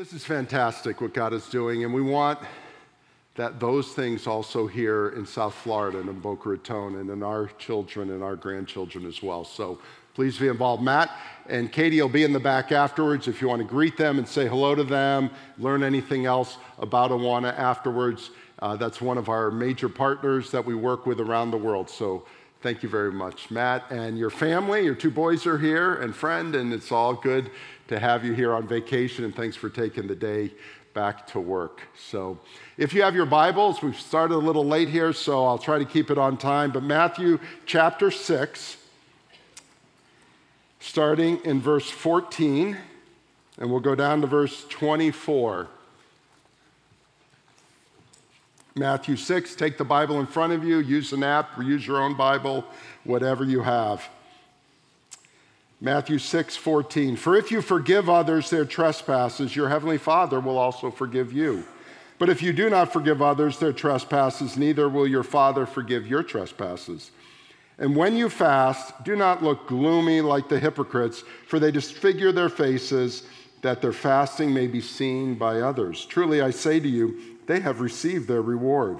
[0.00, 2.38] This is fantastic what God is doing, and we want
[3.34, 7.48] that those things also here in South Florida and in Boca Raton and in our
[7.58, 9.44] children and our grandchildren as well.
[9.44, 9.78] So
[10.14, 10.82] please be involved.
[10.82, 11.10] Matt
[11.50, 14.26] and Katie will be in the back afterwards if you want to greet them and
[14.26, 15.28] say hello to them,
[15.58, 18.30] learn anything else about Awana afterwards.
[18.58, 21.90] Uh, that's one of our major partners that we work with around the world.
[21.90, 22.24] So
[22.62, 23.50] thank you very much.
[23.50, 27.50] Matt and your family, your two boys are here and friend, and it's all good
[27.88, 30.50] to have you here on vacation, and thanks for taking the day
[30.94, 31.82] back to work.
[31.98, 32.38] So,
[32.76, 35.84] if you have your Bibles, we've started a little late here, so I'll try to
[35.84, 36.70] keep it on time.
[36.70, 38.76] But Matthew chapter 6,
[40.80, 42.76] starting in verse 14,
[43.58, 45.68] and we'll go down to verse 24.
[48.80, 52.00] Matthew 6, take the Bible in front of you, use an app, or use your
[52.00, 52.64] own Bible,
[53.04, 54.08] whatever you have.
[55.82, 57.16] Matthew 6, 14.
[57.16, 61.64] For if you forgive others their trespasses, your heavenly Father will also forgive you.
[62.18, 66.22] But if you do not forgive others their trespasses, neither will your Father forgive your
[66.22, 67.10] trespasses.
[67.76, 72.48] And when you fast, do not look gloomy like the hypocrites, for they disfigure their
[72.48, 73.24] faces,
[73.60, 76.06] that their fasting may be seen by others.
[76.06, 78.98] Truly, I say to you, they have received their reward.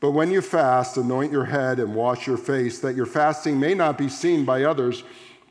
[0.00, 3.72] But when you fast, anoint your head and wash your face, that your fasting may
[3.72, 5.04] not be seen by others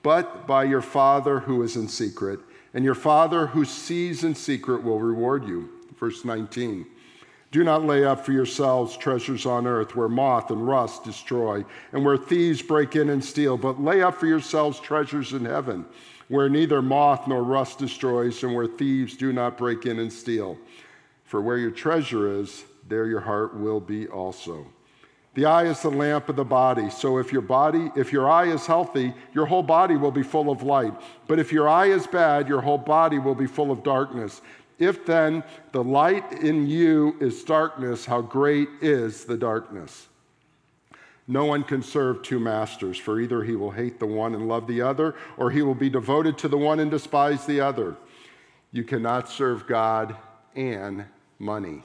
[0.04, 2.40] but by your Father who is in secret.
[2.74, 5.70] And your Father who sees in secret will reward you.
[6.00, 6.86] Verse 19.
[7.52, 12.04] Do not lay up for yourselves treasures on earth where moth and rust destroy and
[12.04, 15.86] where thieves break in and steal, but lay up for yourselves treasures in heaven
[16.28, 20.58] where neither moth nor rust destroys and where thieves do not break in and steal.
[21.32, 24.68] For where your treasure is, there your heart will be also.
[25.34, 26.90] The eye is the lamp of the body.
[26.90, 30.52] So if your body, if your eye is healthy, your whole body will be full
[30.52, 30.94] of light.
[31.30, 34.42] But if your eye is bad, your whole body will be full of darkness.
[34.78, 40.10] If then the light in you is darkness, how great is the darkness?
[41.30, 44.68] No one can serve two masters, for either he will hate the one and love
[44.68, 47.96] the other, or he will be devoted to the one and despise the other.
[48.74, 50.18] You cannot serve God
[50.58, 51.06] and
[51.42, 51.82] money.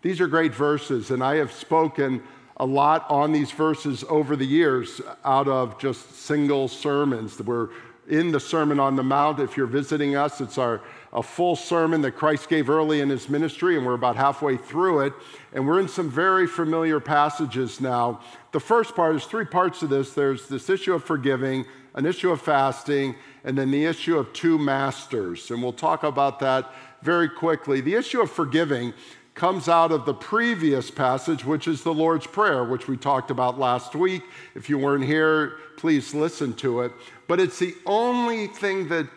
[0.00, 2.22] These are great verses, and I have spoken
[2.56, 7.38] a lot on these verses over the years out of just single sermons.
[7.40, 7.70] We're
[8.08, 9.40] in the Sermon on the Mount.
[9.40, 10.80] If you're visiting us, it's our
[11.12, 15.00] a full sermon that Christ gave early in his ministry, and we're about halfway through
[15.00, 15.12] it.
[15.52, 18.20] And we're in some very familiar passages now.
[18.52, 22.30] The first part is three parts of this there's this issue of forgiving, an issue
[22.30, 23.14] of fasting,
[23.44, 25.50] and then the issue of two masters.
[25.50, 26.72] And we'll talk about that
[27.02, 27.80] very quickly.
[27.80, 28.94] The issue of forgiving
[29.34, 33.58] comes out of the previous passage, which is the Lord's Prayer, which we talked about
[33.58, 34.22] last week.
[34.54, 36.92] If you weren't here, please listen to it.
[37.28, 39.08] But it's the only thing that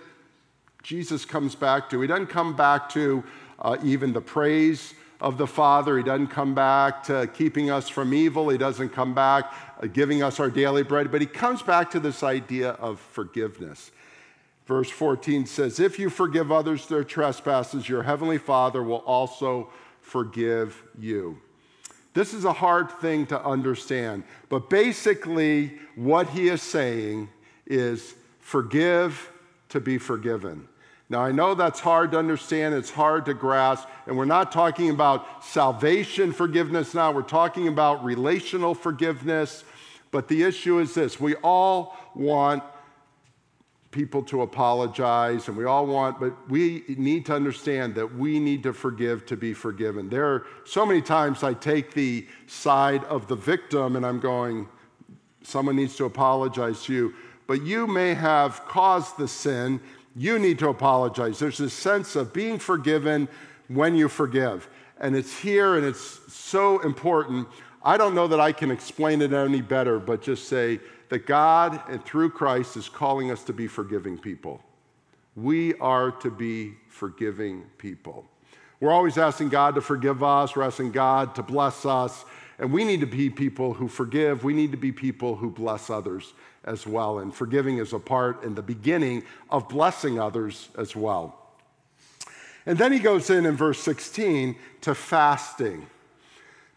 [0.83, 1.99] Jesus comes back to.
[1.99, 3.23] He doesn't come back to
[3.59, 5.97] uh, even the praise of the Father.
[5.97, 8.49] He doesn't come back to keeping us from evil.
[8.49, 11.11] He doesn't come back uh, giving us our daily bread.
[11.11, 13.91] But he comes back to this idea of forgiveness.
[14.65, 19.69] Verse 14 says, If you forgive others their trespasses, your heavenly Father will also
[20.01, 21.39] forgive you.
[22.13, 27.29] This is a hard thing to understand, but basically, what he is saying
[27.65, 29.31] is forgive
[29.69, 30.69] to be forgiven.
[31.07, 34.89] Now, I know that's hard to understand, it's hard to grasp, and we're not talking
[34.89, 39.63] about salvation forgiveness now, we're talking about relational forgiveness.
[40.09, 42.63] But the issue is this we all want
[43.95, 48.61] people to apologize and we all want, but we need to understand that we need
[48.61, 50.09] to forgive to be forgiven.
[50.09, 54.67] There are so many times I take the side of the victim and I'm going,
[55.43, 57.13] someone needs to apologize to you,
[57.47, 59.79] but you may have caused the sin.
[60.15, 61.39] You need to apologize.
[61.39, 63.27] There's this sense of being forgiven
[63.67, 64.69] when you forgive.
[64.99, 67.47] And it's here and it's so important.
[67.83, 71.81] I don't know that I can explain it any better, but just say, that God
[71.89, 74.61] and through Christ is calling us to be forgiving people.
[75.35, 78.25] We are to be forgiving people.
[78.79, 82.25] We're always asking God to forgive us, we're asking God to bless us,
[82.57, 84.43] and we need to be people who forgive.
[84.43, 86.33] We need to be people who bless others
[86.65, 87.19] as well.
[87.19, 91.39] And forgiving is a part and the beginning of blessing others as well.
[92.65, 95.87] And then he goes in in verse 16 to fasting.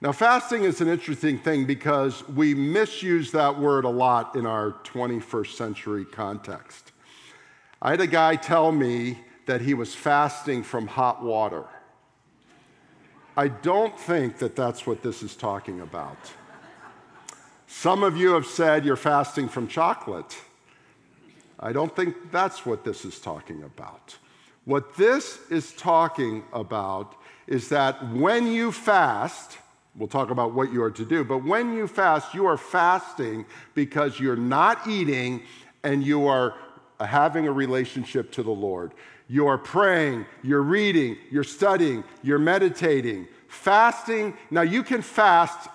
[0.00, 4.73] Now, fasting is an interesting thing because we misuse that word a lot in our
[4.85, 6.93] 21st century context.
[7.82, 11.64] I had a guy tell me that he was fasting from hot water.
[13.37, 16.19] I don't think that that's what this is talking about.
[17.70, 20.38] Some of you have said you're fasting from chocolate.
[21.61, 24.17] I don't think that's what this is talking about.
[24.65, 27.15] What this is talking about
[27.47, 29.59] is that when you fast,
[29.94, 33.44] we'll talk about what you are to do, but when you fast, you are fasting
[33.75, 35.43] because you're not eating
[35.85, 36.55] and you are
[37.00, 38.93] having a relationship to the Lord.
[39.29, 43.29] You are praying, you're reading, you're studying, you're meditating.
[43.47, 45.69] Fasting, now you can fast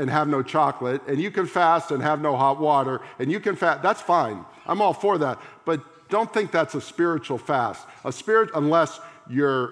[0.00, 3.38] and have no chocolate, and you can fast and have no hot water, and you
[3.38, 4.44] can fast, that's fine.
[4.66, 5.38] I'm all for that.
[5.64, 7.86] But don't think that's a spiritual fast.
[8.04, 8.98] A spirit, unless
[9.28, 9.68] you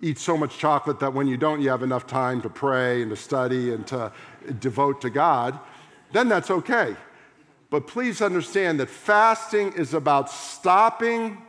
[0.00, 3.10] eat so much chocolate that when you don't, you have enough time to pray and
[3.10, 4.12] to study and to
[4.58, 5.58] devote to God,
[6.12, 6.96] then that's okay.
[7.70, 11.42] But please understand that fasting is about stopping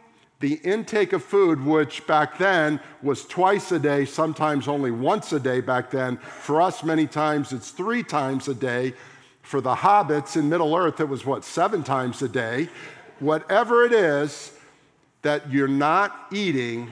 [0.43, 5.39] the intake of food, which back then was twice a day, sometimes only once a
[5.39, 6.17] day back then.
[6.17, 8.93] For us, many times it's three times a day.
[9.41, 12.67] For the hobbits in Middle Earth, it was what, seven times a day.
[13.19, 14.51] Whatever it is
[15.21, 16.91] that you're not eating,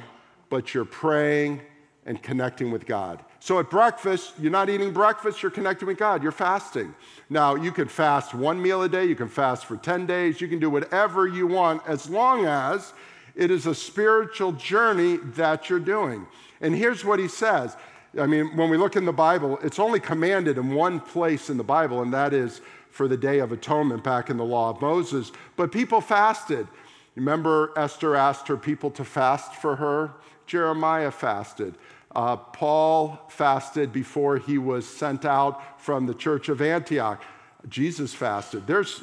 [0.49, 1.59] but you're praying
[2.05, 3.21] and connecting with God.
[3.41, 6.95] So at breakfast, you're not eating breakfast, you're connecting with God, you're fasting.
[7.29, 10.47] Now, you can fast one meal a day, you can fast for 10 days, you
[10.47, 12.93] can do whatever you want as long as
[13.35, 16.27] it is a spiritual journey that you're doing.
[16.59, 17.75] And here's what he says.
[18.19, 21.57] I mean, when we look in the Bible, it's only commanded in one place in
[21.57, 24.81] the Bible, and that is for the Day of Atonement back in the Law of
[24.81, 25.31] Moses.
[25.55, 26.67] But people fasted.
[27.15, 30.11] Remember, Esther asked her people to fast for her?
[30.45, 31.75] Jeremiah fasted.
[32.13, 37.23] Uh, Paul fasted before he was sent out from the church of Antioch.
[37.69, 38.67] Jesus fasted.
[38.67, 39.01] There's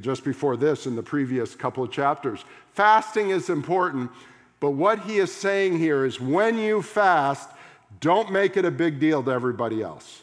[0.00, 2.44] just before this in the previous couple of chapters.
[2.72, 4.10] Fasting is important,
[4.60, 7.50] but what he is saying here is when you fast,
[8.00, 10.22] don't make it a big deal to everybody else.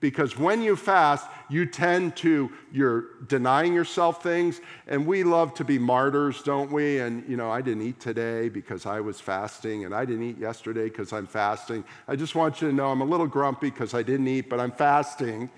[0.00, 5.64] Because when you fast, you tend to, you're denying yourself things, and we love to
[5.64, 7.00] be martyrs, don't we?
[7.00, 10.38] And, you know, I didn't eat today because I was fasting, and I didn't eat
[10.38, 11.84] yesterday because I'm fasting.
[12.08, 14.58] I just want you to know I'm a little grumpy because I didn't eat, but
[14.58, 15.50] I'm fasting.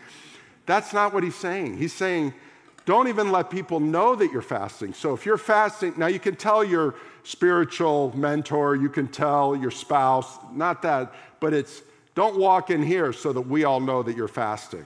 [0.67, 1.79] That's not what he's saying.
[1.79, 2.35] He's saying,
[2.85, 4.93] don't even let people know that you're fasting.
[4.93, 9.71] So if you're fasting, now you can tell your spiritual mentor, you can tell your
[9.71, 11.83] spouse, not that, but it's
[12.15, 14.85] don't walk in here so that we all know that you're fasting.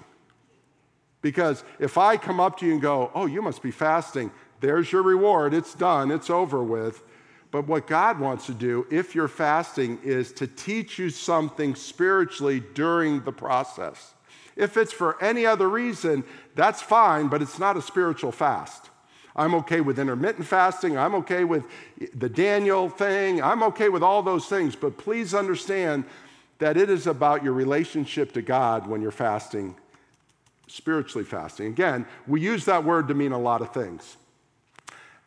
[1.23, 4.93] Because if I come up to you and go, oh, you must be fasting, there's
[4.93, 7.03] your reward, it's done, it's over with.
[7.51, 12.61] But what God wants to do, if you're fasting, is to teach you something spiritually
[12.75, 14.15] during the process.
[14.57, 16.25] If it's for any other reason,
[16.55, 18.91] that's fine, but it's not a spiritual fast.
[19.37, 20.97] I'm okay with intermittent fasting.
[20.97, 21.65] I'm okay with
[22.15, 23.43] the Daniel thing.
[23.43, 24.75] I'm okay with all those things.
[24.75, 26.05] But please understand
[26.59, 29.77] that it is about your relationship to God when you're fasting,
[30.69, 31.67] spiritually fasting.
[31.67, 34.17] Again, we use that word to mean a lot of things.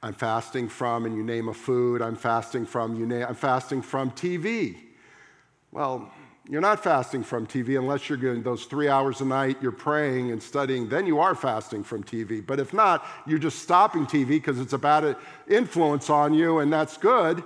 [0.02, 2.02] I'm fasting from, and you name a food.
[2.02, 4.78] I'm fasting from, you name, I'm fasting from TV.
[5.72, 6.12] Well,
[6.50, 10.32] you're not fasting from TV unless you're doing those three hours a night, you're praying
[10.32, 12.46] and studying, then you are fasting from TV.
[12.46, 15.16] But if not, you're just stopping TV because it's a bad
[15.48, 17.44] influence on you, and that's good.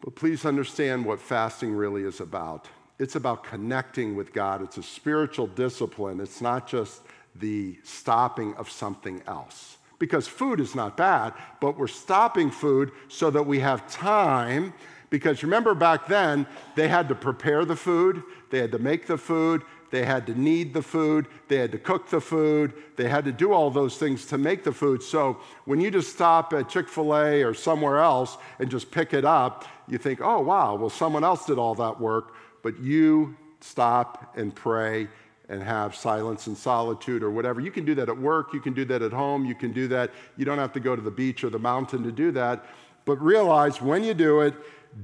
[0.00, 2.66] But please understand what fasting really is about.
[2.98, 6.20] It's about connecting with God, it's a spiritual discipline.
[6.20, 7.02] It's not just
[7.36, 9.76] the stopping of something else.
[10.00, 14.74] Because food is not bad, but we're stopping food so that we have time
[15.12, 19.18] because remember back then, they had to prepare the food, they had to make the
[19.18, 23.26] food, they had to knead the food, they had to cook the food, they had
[23.26, 25.02] to do all those things to make the food.
[25.02, 29.12] So when you just stop at Chick fil A or somewhere else and just pick
[29.12, 32.32] it up, you think, oh, wow, well, someone else did all that work.
[32.62, 35.08] But you stop and pray
[35.50, 37.60] and have silence and solitude or whatever.
[37.60, 39.88] You can do that at work, you can do that at home, you can do
[39.88, 40.10] that.
[40.38, 42.64] You don't have to go to the beach or the mountain to do that.
[43.04, 44.54] But realize when you do it,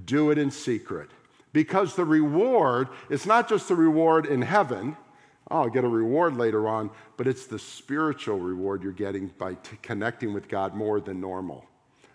[0.04, 1.10] do it in secret.
[1.52, 4.96] Because the reward is not just the reward in heaven,
[5.50, 9.54] oh, I'll get a reward later on, but it's the spiritual reward you're getting by
[9.54, 11.64] t- connecting with God more than normal.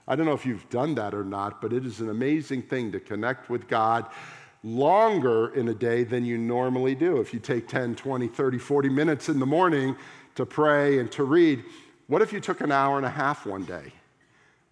[0.08, 2.92] I don't know if you've done that or not, but it is an amazing thing
[2.92, 4.06] to connect with God
[4.64, 7.20] longer in a day than you normally do.
[7.20, 9.96] If you take 10, 20, 30, 40 minutes in the morning
[10.36, 11.64] to pray and to read,
[12.08, 13.94] what if you took an hour and a half one day?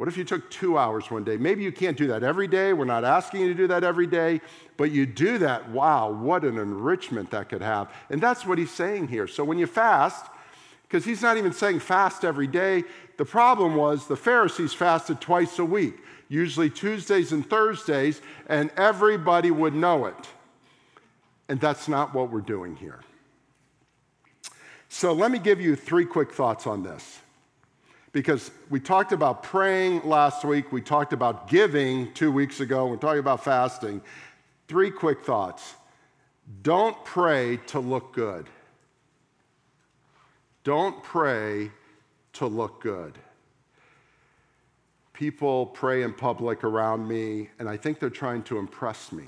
[0.02, 1.38] What if you took two hours one day?
[1.38, 2.74] Maybe you can't do that every day.
[2.74, 4.42] We're not asking you to do that every day,
[4.76, 5.70] but you do that.
[5.70, 7.94] Wow, what an enrichment that could have.
[8.10, 9.28] And that's what he's saying here.
[9.28, 10.26] So when you fast,
[10.82, 12.84] because he's not even saying fast every day,
[13.18, 19.52] the problem was the Pharisees fasted twice a week, usually Tuesdays and Thursdays, and everybody
[19.52, 20.30] would know it.
[21.48, 23.02] And that's not what we're doing here.
[24.90, 27.20] So let me give you three quick thoughts on this.
[28.12, 32.98] Because we talked about praying last week, we talked about giving two weeks ago, we're
[32.98, 34.02] talking about fasting.
[34.68, 35.76] Three quick thoughts.
[36.62, 38.48] Don't pray to look good.
[40.64, 41.72] Don't pray
[42.34, 43.18] to look good.
[45.14, 49.26] People pray in public around me, and I think they're trying to impress me.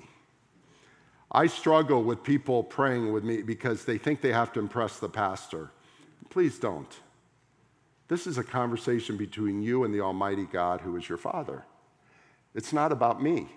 [1.31, 5.09] I struggle with people praying with me because they think they have to impress the
[5.09, 5.71] pastor.
[6.29, 6.99] Please don't.
[8.07, 11.63] This is a conversation between you and the Almighty God who is your Father.
[12.53, 13.47] It's not about me.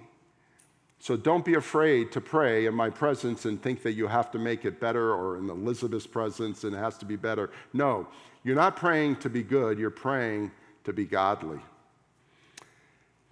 [0.98, 4.38] So don't be afraid to pray in my presence and think that you have to
[4.38, 7.50] make it better or in Elizabeth's presence and it has to be better.
[7.72, 8.08] No,
[8.44, 10.50] you're not praying to be good, you're praying
[10.84, 11.60] to be godly.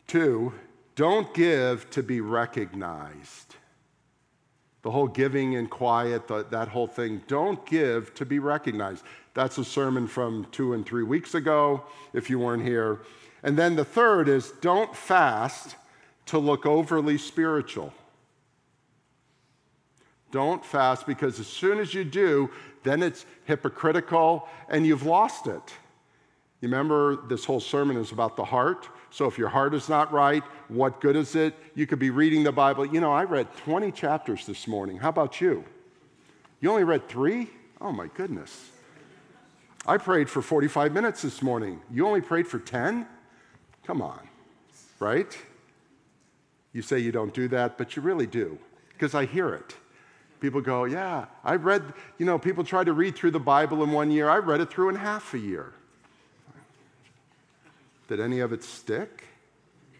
[0.06, 0.52] Two,
[0.94, 3.56] don't give to be recognized
[4.84, 7.22] the whole giving in quiet, the, that whole thing.
[7.26, 9.02] Don't give to be recognized.
[9.34, 13.00] That's a sermon from two and three weeks ago, if you weren't here.
[13.42, 15.76] And then the third is don't fast
[16.26, 17.92] to look overly spiritual.
[20.30, 22.50] Don't fast because as soon as you do,
[22.82, 25.62] then it's hypocritical and you've lost it.
[26.60, 28.88] You remember this whole sermon is about the heart.
[29.10, 31.54] So if your heart is not right, what good is it?
[31.74, 32.86] You could be reading the Bible.
[32.86, 34.96] You know, I read 20 chapters this morning.
[34.96, 35.64] How about you?
[36.60, 37.50] You only read three?
[37.80, 38.70] Oh my goodness.
[39.86, 41.80] I prayed for 45 minutes this morning.
[41.90, 43.06] You only prayed for 10?
[43.86, 44.20] Come on,
[44.98, 45.36] right?
[46.72, 48.58] You say you don't do that, but you really do,
[48.90, 49.76] because I hear it.
[50.40, 51.82] People go, Yeah, I read,
[52.18, 54.28] you know, people try to read through the Bible in one year.
[54.28, 55.72] I read it through in half a year.
[58.08, 59.24] Did any of it stick?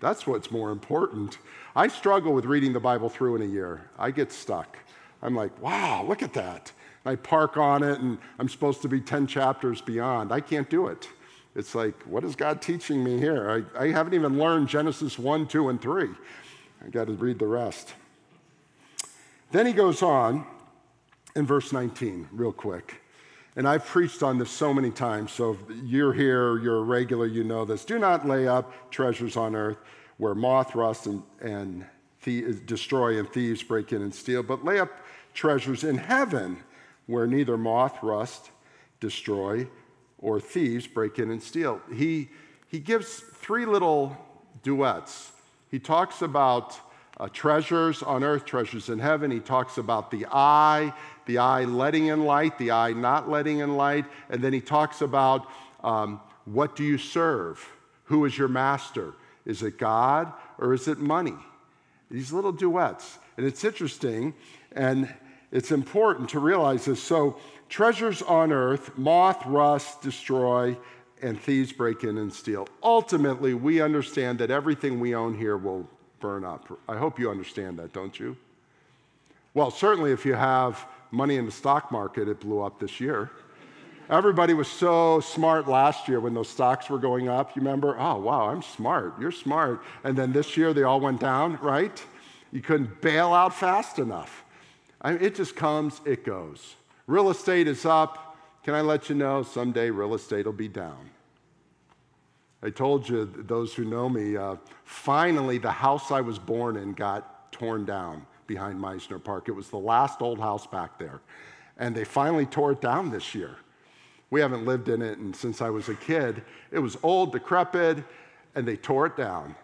[0.01, 1.39] That's what's more important.
[1.75, 3.89] I struggle with reading the Bible through in a year.
[3.99, 4.77] I get stuck.
[5.23, 6.73] I'm like, wow, look at that.
[7.05, 10.33] I park on it and I'm supposed to be 10 chapters beyond.
[10.33, 11.09] I can't do it.
[11.55, 13.65] It's like, what is God teaching me here?
[13.77, 16.09] I, I haven't even learned Genesis 1, 2, and 3.
[16.85, 17.95] I got to read the rest.
[19.53, 20.47] Then he goes on
[21.37, 23.01] in verse 19, real quick.
[23.57, 27.27] And I've preached on this so many times, so if you're here, you're a regular,
[27.27, 27.85] you know this.
[27.85, 29.79] Do not lay up treasures on earth
[30.17, 31.85] where moth, rust, and, and
[32.67, 34.91] destroy and thieves break in and steal, but lay up
[35.35, 36.59] treasures in heaven
[37.07, 38.51] where neither moth, rust,
[39.01, 39.67] destroy,
[40.19, 41.81] or thieves break in and steal.
[41.95, 42.31] He,
[42.69, 44.17] he gives three little
[44.63, 45.33] duets.
[45.71, 46.79] He talks about
[47.19, 49.31] uh, treasures on earth, treasures in heaven.
[49.31, 50.93] He talks about the eye,
[51.27, 54.07] the eye letting in light, the eye not letting in light.
[54.31, 55.47] And then he talks about
[55.83, 57.65] um, what do you serve?
[58.05, 59.15] Who is your master?
[59.45, 61.37] Is it God or is it money?
[62.11, 63.19] These little duets.
[63.37, 64.35] And it's interesting
[64.73, 65.13] and
[65.55, 67.03] it's important to realize this.
[67.03, 67.37] So,
[67.69, 70.77] treasures on earth, moth, rust, destroy,
[71.23, 72.69] and thieves break in and steal.
[72.83, 76.77] Ultimately, we understand that everything we own here will burn up.
[76.89, 78.37] I hope you understand that, don't you?
[79.55, 83.31] Well, certainly if you have money in the stock market, it blew up this year.
[84.11, 87.55] Everybody was so smart last year when those stocks were going up.
[87.55, 87.97] You remember?
[87.99, 89.19] Oh, wow, I'm smart.
[89.21, 89.83] You're smart.
[90.03, 92.05] And then this year they all went down, right?
[92.51, 94.44] You couldn't bail out fast enough.
[95.05, 96.77] I mean, it just comes, it goes.
[97.07, 98.39] Real estate is up.
[98.65, 101.11] Can I let you know someday real estate will be down?
[102.63, 106.95] I told you, those who know me, uh, finally the house I was born in
[106.95, 109.49] got torn down behind Mizner Park.
[109.51, 111.21] It was the last old house back there.
[111.77, 113.57] And they finally tore it down this year.
[114.31, 116.43] We haven't lived in it and since I was a kid.
[116.71, 118.03] It was old, decrepit,
[118.55, 119.55] and they tore it down.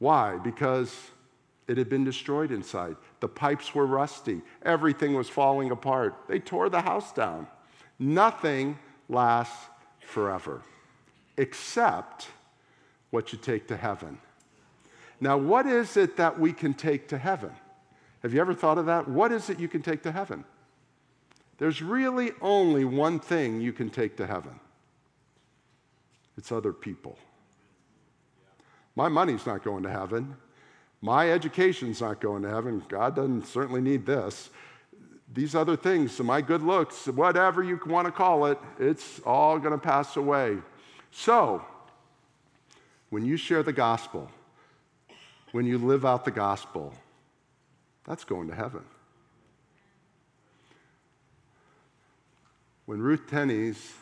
[0.00, 0.38] Why?
[0.38, 0.92] Because
[1.68, 2.96] it had been destroyed inside.
[3.20, 4.42] The pipes were rusty.
[4.64, 6.14] Everything was falling apart.
[6.28, 7.46] They tore the house down.
[7.98, 8.78] Nothing
[9.08, 9.66] lasts
[10.00, 10.62] forever
[11.36, 12.28] except
[13.10, 14.18] what you take to heaven.
[15.20, 17.52] Now, what is it that we can take to heaven?
[18.22, 19.08] Have you ever thought of that?
[19.08, 20.44] What is it you can take to heaven?
[21.58, 24.58] There's really only one thing you can take to heaven
[26.36, 27.18] it's other people.
[28.96, 30.36] My money's not going to heaven.
[31.04, 32.82] My education's not going to heaven.
[32.88, 34.50] God doesn't certainly need this.
[35.34, 39.72] These other things, my good looks, whatever you want to call it, it's all going
[39.72, 40.58] to pass away.
[41.10, 41.64] So,
[43.10, 44.30] when you share the gospel,
[45.50, 46.94] when you live out the gospel,
[48.06, 48.84] that's going to heaven.
[52.86, 53.92] When Ruth Tenney's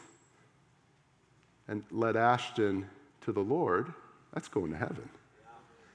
[1.66, 2.86] and led Ashton
[3.22, 3.92] to the Lord,
[4.34, 5.08] that's going to heaven.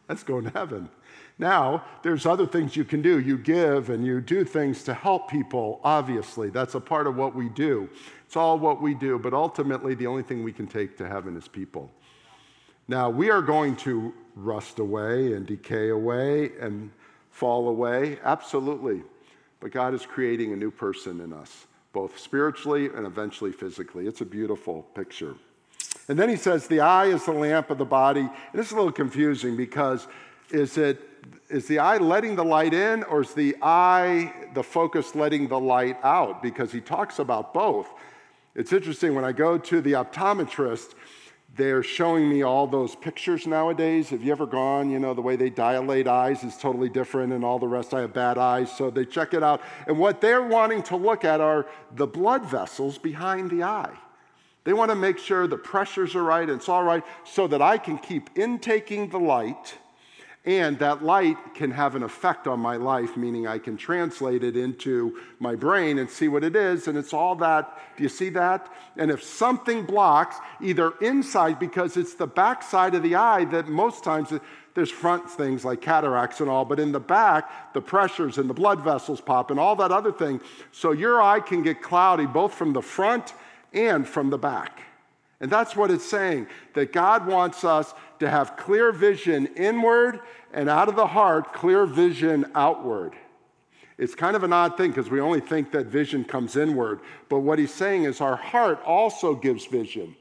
[0.07, 0.89] That's going to heaven.
[1.37, 3.19] Now, there's other things you can do.
[3.19, 6.49] You give and you do things to help people, obviously.
[6.49, 7.89] That's a part of what we do.
[8.25, 11.35] It's all what we do, but ultimately, the only thing we can take to heaven
[11.35, 11.91] is people.
[12.87, 16.91] Now, we are going to rust away and decay away and
[17.31, 19.01] fall away, absolutely.
[19.59, 24.07] But God is creating a new person in us, both spiritually and eventually physically.
[24.07, 25.35] It's a beautiful picture.
[26.07, 28.21] And then he says, The eye is the lamp of the body.
[28.21, 30.07] And it's a little confusing because
[30.51, 31.09] is it
[31.49, 35.59] is the eye letting the light in or is the eye the focus letting the
[35.59, 36.41] light out?
[36.41, 37.87] Because he talks about both.
[38.53, 40.93] It's interesting when i go to the optometrist
[41.57, 44.09] they're showing me all those pictures nowadays.
[44.09, 47.43] Have you ever gone you know the way they dilate eyes is totally different and
[47.43, 48.71] all the rest i have bad eyes.
[48.75, 49.61] So they check it out.
[49.87, 53.97] And what they're wanting to look at are the blood vessels behind the eye
[54.65, 57.61] they want to make sure the pressures are right and it's all right so that
[57.61, 59.77] i can keep intaking the light
[60.45, 64.55] and that light can have an effect on my life, meaning I can translate it
[64.55, 66.87] into my brain and see what it is.
[66.87, 67.79] And it's all that.
[67.97, 68.71] Do you see that?
[68.95, 73.67] And if something blocks, either inside, because it's the back side of the eye that
[73.67, 74.31] most times
[74.75, 78.53] there's front things like cataracts and all, but in the back, the pressures and the
[78.53, 80.39] blood vessels pop and all that other thing.
[80.71, 83.33] So your eye can get cloudy both from the front
[83.75, 84.81] and from the back.
[85.41, 90.21] And that's what it's saying that God wants us to have clear vision inward
[90.53, 93.13] and out of the heart, clear vision outward.
[93.97, 97.01] It's kind of an odd thing because we only think that vision comes inward.
[97.29, 100.15] But what he's saying is our heart also gives vision.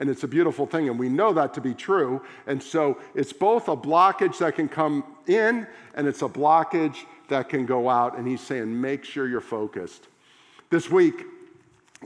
[0.00, 2.22] And it's a beautiful thing, and we know that to be true.
[2.46, 6.98] And so it's both a blockage that can come in and it's a blockage
[7.28, 8.16] that can go out.
[8.16, 10.06] And he's saying, make sure you're focused.
[10.70, 11.24] This week,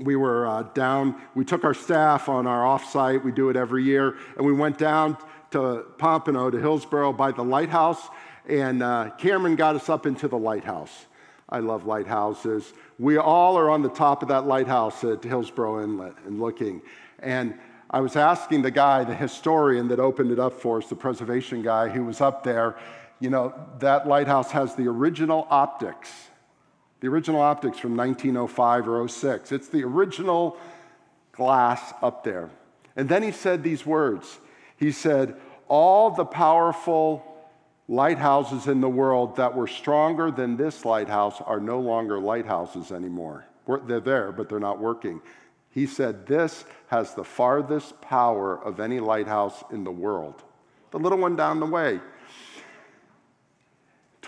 [0.00, 3.84] we were uh, down, we took our staff on our offsite, we do it every
[3.84, 5.16] year, and we went down
[5.50, 8.08] to Pompano, to Hillsboro by the lighthouse,
[8.48, 11.06] and uh, Cameron got us up into the lighthouse.
[11.48, 12.72] I love lighthouses.
[12.98, 16.80] We all are on the top of that lighthouse at Hillsboro Inlet and looking.
[17.18, 17.58] And
[17.90, 21.60] I was asking the guy, the historian that opened it up for us, the preservation
[21.60, 22.76] guy who was up there,
[23.20, 26.10] you know, that lighthouse has the original optics
[27.02, 29.50] the original optics from 1905 or 06.
[29.50, 30.56] It's the original
[31.32, 32.48] glass up there.
[32.94, 34.38] And then he said these words
[34.76, 37.26] He said, All the powerful
[37.88, 43.46] lighthouses in the world that were stronger than this lighthouse are no longer lighthouses anymore.
[43.86, 45.20] They're there, but they're not working.
[45.70, 50.44] He said, This has the farthest power of any lighthouse in the world.
[50.92, 52.00] The little one down the way.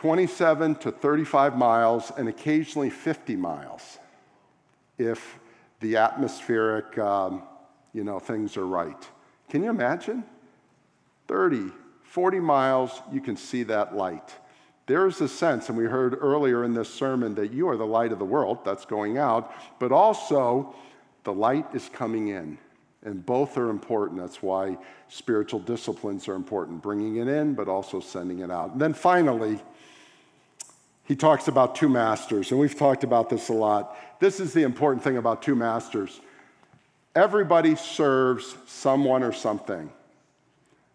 [0.04, 3.98] 27 to 35 miles and occasionally 50 miles
[4.98, 5.38] if
[5.80, 7.42] the atmospheric um,
[7.94, 9.08] you know things are right.
[9.48, 10.22] Can you imagine?
[11.26, 14.30] 30 40 miles you can see that light.
[14.84, 18.12] There's a sense and we heard earlier in this sermon that you are the light
[18.12, 20.74] of the world that's going out but also
[21.22, 22.58] the light is coming in
[23.04, 24.20] and both are important.
[24.20, 24.76] That's why
[25.08, 28.72] spiritual disciplines are important bringing it in but also sending it out.
[28.72, 29.62] And then finally
[31.04, 33.96] he talks about two masters, and we've talked about this a lot.
[34.20, 36.20] This is the important thing about two masters
[37.14, 39.88] everybody serves someone or something.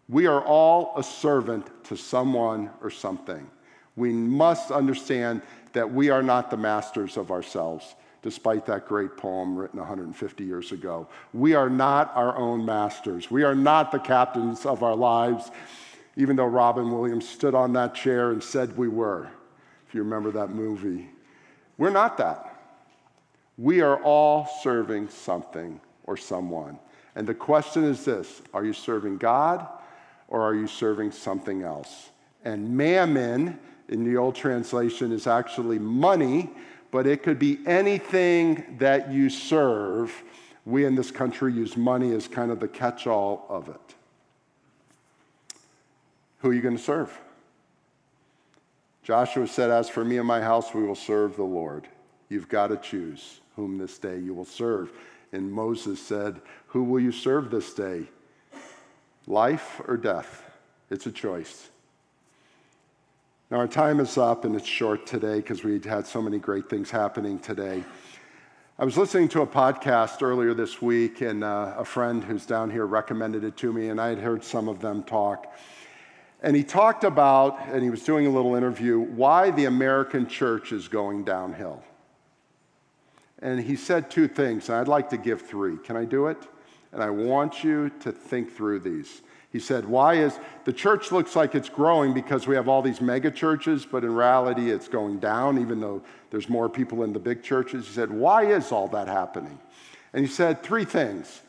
[0.08, 3.48] We are all a servant to someone or something.
[3.96, 5.40] We must understand
[5.72, 10.72] that we are not the masters of ourselves, despite that great poem written 150 years
[10.72, 11.08] ago.
[11.32, 13.30] We are not our own masters.
[13.30, 15.50] We are not the captains of our lives,
[16.16, 19.28] even though Robin Williams stood on that chair and said we were
[19.90, 21.08] if you remember that movie.
[21.76, 22.62] We're not that.
[23.58, 26.78] We are all serving something or someone.
[27.16, 29.66] And the question is this are you serving God
[30.28, 32.10] or are you serving something else?
[32.44, 36.50] And mammon in the old translation is actually money,
[36.92, 40.22] but it could be anything that you serve.
[40.64, 43.94] We in this country use money as kind of the catch all of it.
[46.42, 47.18] Who are you going to serve?
[49.10, 51.88] Joshua said, As for me and my house, we will serve the Lord.
[52.28, 54.92] You've got to choose whom this day you will serve.
[55.32, 58.04] And Moses said, Who will you serve this day?
[59.26, 60.44] Life or death?
[60.90, 61.70] It's a choice.
[63.50, 66.70] Now, our time is up and it's short today because we had so many great
[66.70, 67.82] things happening today.
[68.78, 72.70] I was listening to a podcast earlier this week, and uh, a friend who's down
[72.70, 75.52] here recommended it to me, and I had heard some of them talk.
[76.42, 80.72] And he talked about, and he was doing a little interview, why the American church
[80.72, 81.82] is going downhill.
[83.42, 85.76] And he said two things, and I'd like to give three.
[85.78, 86.38] Can I do it?
[86.92, 89.22] And I want you to think through these.
[89.52, 93.00] He said, Why is the church looks like it's growing because we have all these
[93.00, 97.18] mega churches, but in reality it's going down, even though there's more people in the
[97.18, 97.86] big churches?
[97.86, 99.58] He said, Why is all that happening?
[100.12, 101.42] And he said three things.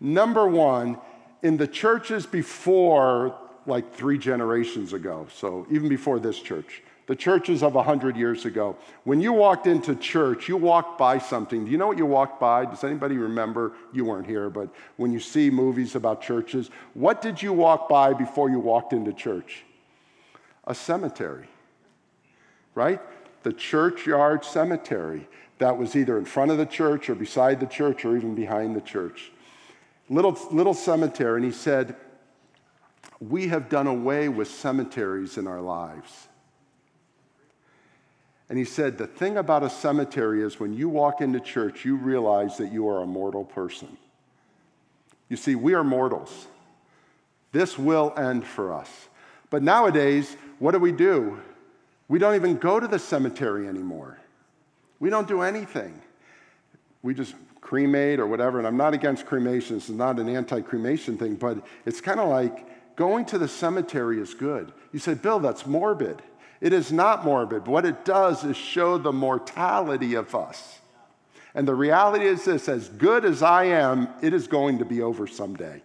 [0.00, 0.98] Number one,
[1.42, 7.62] in the churches before, like three generations ago, so even before this church, the churches
[7.62, 8.76] of 100 years ago.
[9.04, 11.64] When you walked into church, you walked by something.
[11.64, 12.64] Do you know what you walked by?
[12.64, 13.72] Does anybody remember?
[13.92, 18.12] You weren't here, but when you see movies about churches, what did you walk by
[18.12, 19.64] before you walked into church?
[20.64, 21.46] A cemetery,
[22.74, 23.00] right?
[23.44, 28.04] The churchyard cemetery that was either in front of the church or beside the church
[28.04, 29.30] or even behind the church.
[30.08, 31.96] Little, little cemetery, and he said,
[33.20, 36.28] We have done away with cemeteries in our lives.
[38.48, 41.96] And he said, The thing about a cemetery is when you walk into church, you
[41.96, 43.96] realize that you are a mortal person.
[45.28, 46.46] You see, we are mortals.
[47.52, 48.90] This will end for us.
[49.50, 51.40] But nowadays, what do we do?
[52.08, 54.18] We don't even go to the cemetery anymore.
[55.00, 56.00] We don't do anything.
[57.02, 58.58] We just cremate or whatever.
[58.58, 62.20] And I'm not against cremation, this is not an anti cremation thing, but it's kind
[62.20, 64.72] of like going to the cemetery is good.
[64.92, 66.22] You say, Bill, that's morbid.
[66.60, 67.66] It is not morbid.
[67.66, 70.80] What it does is show the mortality of us.
[71.54, 75.02] And the reality is this as good as I am, it is going to be
[75.02, 75.82] over someday.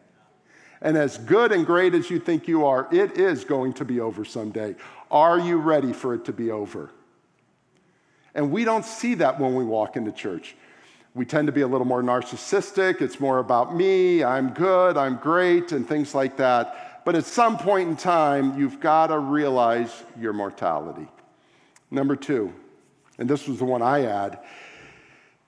[0.81, 3.99] And as good and great as you think you are, it is going to be
[3.99, 4.75] over someday.
[5.11, 6.89] Are you ready for it to be over?
[8.33, 10.55] And we don't see that when we walk into church.
[11.13, 13.01] We tend to be a little more narcissistic.
[13.01, 16.90] It's more about me, I'm good, I'm great, and things like that.
[17.03, 21.07] But at some point in time, you've got to realize your mortality.
[21.89, 22.53] Number two,
[23.17, 24.39] and this was the one I add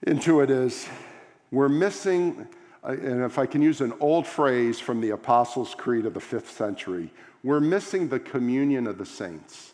[0.01, 0.87] into it, is
[1.51, 2.47] we're missing,
[2.83, 6.51] and if I can use an old phrase from the Apostles' Creed of the fifth
[6.51, 7.13] century,
[7.43, 9.73] we're missing the communion of the saints.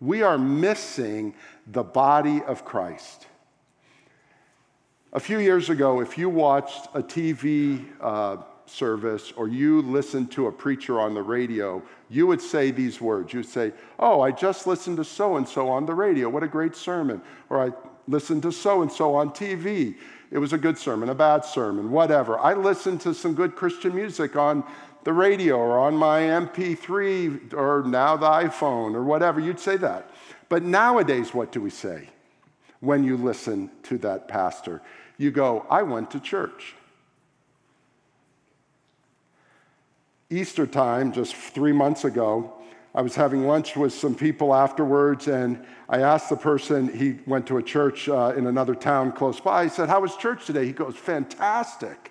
[0.00, 1.34] We are missing
[1.66, 3.26] the body of Christ.
[5.12, 10.46] A few years ago, if you watched a TV uh, service or you listened to
[10.46, 13.32] a preacher on the radio, you would say these words.
[13.32, 16.28] You'd say, Oh, I just listened to so and so on the radio.
[16.28, 17.20] What a great sermon.
[17.50, 17.72] Or I
[18.08, 19.96] listened to so and so on TV.
[20.30, 22.38] It was a good sermon, a bad sermon, whatever.
[22.38, 24.64] I listened to some good Christian music on
[25.04, 29.38] the radio or on my MP3 or now the iPhone or whatever.
[29.38, 30.10] You'd say that.
[30.48, 32.10] But nowadays, what do we say
[32.80, 34.82] when you listen to that pastor?
[35.16, 36.74] You go, I went to church.
[40.28, 42.52] Easter time, just three months ago,
[42.92, 47.46] I was having lunch with some people afterwards, and I asked the person, he went
[47.46, 49.62] to a church uh, in another town close by.
[49.62, 50.64] I said, How was church today?
[50.64, 52.10] He goes, Fantastic.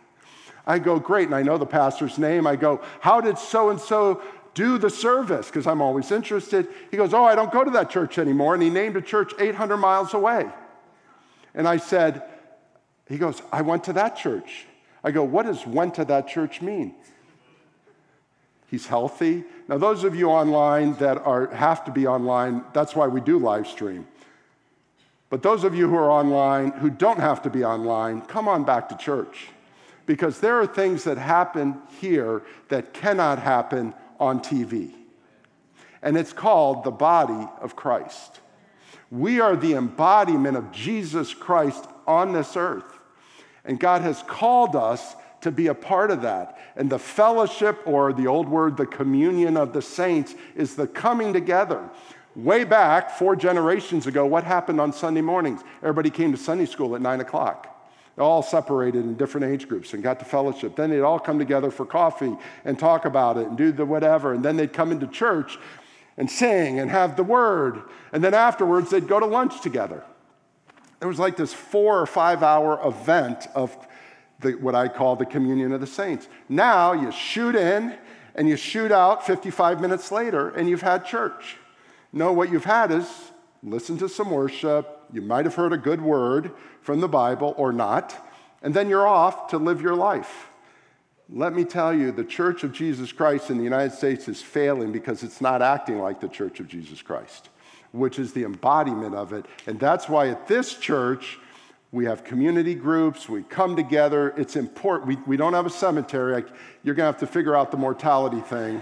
[0.66, 1.26] I go, Great.
[1.26, 2.48] And I know the pastor's name.
[2.48, 4.22] I go, How did so and so
[4.54, 5.48] do the service?
[5.48, 6.70] Because I'm always interested.
[6.92, 8.54] He goes, Oh, I don't go to that church anymore.
[8.54, 10.46] And he named a church 800 miles away.
[11.54, 12.24] And I said,
[13.10, 14.68] He goes, I went to that church.
[15.04, 16.96] I go, What does went to that church mean?
[18.68, 19.44] He's healthy.
[19.68, 23.38] Now, those of you online that are, have to be online, that's why we do
[23.38, 24.08] live stream.
[25.30, 28.64] But those of you who are online who don't have to be online, come on
[28.64, 29.48] back to church.
[30.06, 34.92] Because there are things that happen here that cannot happen on TV.
[36.02, 38.40] And it's called the body of Christ.
[39.10, 43.00] We are the embodiment of Jesus Christ on this earth.
[43.64, 46.58] And God has called us to be a part of that.
[46.76, 51.34] And the fellowship, or the old word, the communion of the saints, is the coming
[51.34, 51.88] together.
[52.36, 55.62] Way back, four generations ago, what happened on Sunday mornings?
[55.84, 57.72] Everybody came to Sunday school at nine o'clock.
[58.16, 60.76] They all separated in different age groups and got to fellowship.
[60.76, 64.34] Then they'd all come together for coffee and talk about it and do the whatever.
[64.34, 65.60] And then they'd come into church
[66.18, 67.84] and sing and have the word.
[68.12, 70.04] And then afterwards, they'd go to lunch together.
[71.02, 73.78] It was like this four or five hour event of
[74.46, 76.28] the, what I call the communion of the saints.
[76.48, 77.98] Now you shoot in
[78.36, 81.58] and you shoot out 55 minutes later and you've had church.
[82.14, 83.10] No, what you've had is
[83.62, 85.04] listen to some worship.
[85.12, 88.16] You might have heard a good word from the Bible or not,
[88.62, 90.50] and then you're off to live your life.
[91.30, 94.92] Let me tell you, the Church of Jesus Christ in the United States is failing
[94.92, 97.50] because it's not acting like the Church of Jesus Christ,
[97.92, 99.46] which is the embodiment of it.
[99.66, 101.40] And that's why at this church,
[101.96, 104.34] we have community groups, we come together.
[104.36, 105.08] It's important.
[105.08, 106.36] We, we don't have a cemetery.
[106.36, 106.44] I,
[106.84, 108.82] you're going to have to figure out the mortality thing.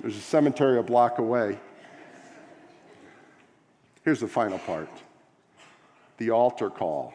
[0.00, 1.58] There's a cemetery a block away.
[4.04, 4.88] Here's the final part
[6.18, 7.14] the altar call.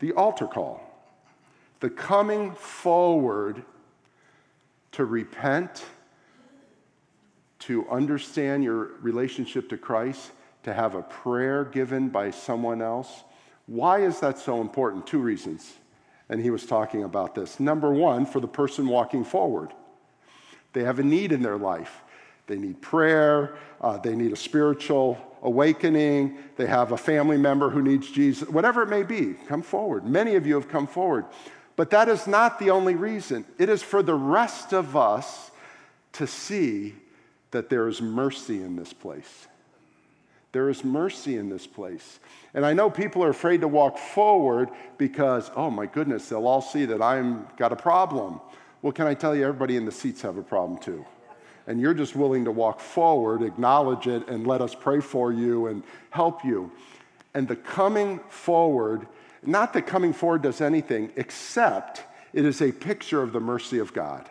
[0.00, 0.82] The altar call.
[1.78, 3.62] The coming forward
[4.90, 5.84] to repent,
[7.60, 10.32] to understand your relationship to Christ,
[10.64, 13.22] to have a prayer given by someone else.
[13.66, 15.06] Why is that so important?
[15.06, 15.72] Two reasons.
[16.28, 17.60] And he was talking about this.
[17.60, 19.72] Number one, for the person walking forward,
[20.72, 22.02] they have a need in their life.
[22.46, 27.82] They need prayer, uh, they need a spiritual awakening, they have a family member who
[27.82, 30.04] needs Jesus, whatever it may be, come forward.
[30.04, 31.24] Many of you have come forward.
[31.76, 33.44] But that is not the only reason.
[33.58, 35.50] It is for the rest of us
[36.12, 36.94] to see
[37.50, 39.48] that there is mercy in this place.
[40.54, 42.18] There is mercy in this place.
[42.54, 46.62] And I know people are afraid to walk forward because, oh my goodness, they'll all
[46.62, 48.40] see that I'm got a problem.
[48.80, 51.04] Well, can I tell you, everybody in the seats have a problem too.
[51.66, 55.66] And you're just willing to walk forward, acknowledge it, and let us pray for you
[55.66, 56.70] and help you.
[57.34, 59.08] And the coming forward
[59.46, 63.92] not that coming forward does anything, except it is a picture of the mercy of
[63.92, 64.28] God.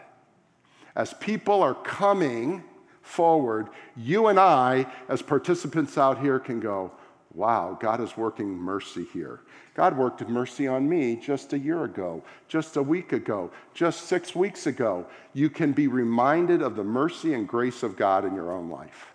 [0.95, 2.63] As people are coming
[3.03, 6.91] forward, you and I, as participants out here, can go,
[7.35, 9.41] wow, God is working mercy here.
[9.75, 14.35] God worked mercy on me just a year ago, just a week ago, just six
[14.35, 15.05] weeks ago.
[15.33, 19.07] You can be reminded of the mercy and grace of God in your own life.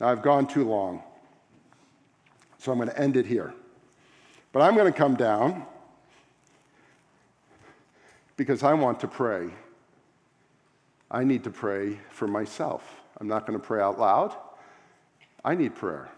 [0.00, 1.02] Now, I've gone too long,
[2.58, 3.52] so I'm going to end it here.
[4.52, 5.66] But I'm going to come down
[8.36, 9.50] because I want to pray.
[11.14, 12.82] I need to pray for myself.
[13.20, 14.34] I'm not going to pray out loud.
[15.44, 16.08] I need prayer.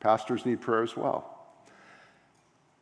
[0.00, 1.46] Pastors need prayer as well.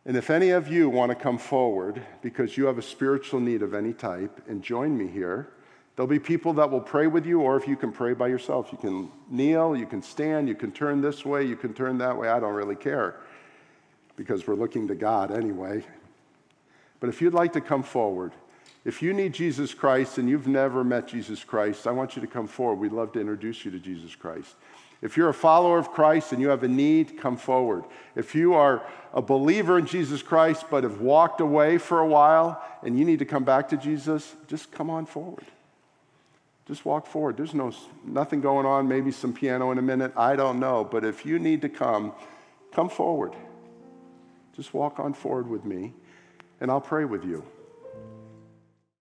[0.06, 3.60] And if any of you want to come forward because you have a spiritual need
[3.60, 5.50] of any type and join me here,
[5.94, 8.72] there'll be people that will pray with you, or if you can pray by yourself,
[8.72, 12.16] you can kneel, you can stand, you can turn this way, you can turn that
[12.16, 12.30] way.
[12.30, 13.20] I don't really care
[14.16, 15.84] because we're looking to God anyway.
[17.00, 18.32] But if you'd like to come forward,
[18.84, 22.28] if you need Jesus Christ and you've never met Jesus Christ, I want you to
[22.28, 22.76] come forward.
[22.76, 24.54] We'd love to introduce you to Jesus Christ.
[25.02, 27.84] If you're a follower of Christ and you have a need, come forward.
[28.14, 28.82] If you are
[29.14, 33.18] a believer in Jesus Christ but have walked away for a while and you need
[33.18, 35.44] to come back to Jesus, just come on forward.
[36.66, 37.36] Just walk forward.
[37.36, 37.72] There's no,
[38.04, 40.12] nothing going on, maybe some piano in a minute.
[40.16, 40.84] I don't know.
[40.84, 42.12] But if you need to come,
[42.72, 43.34] come forward.
[44.54, 45.94] Just walk on forward with me,
[46.60, 47.42] and I'll pray with you.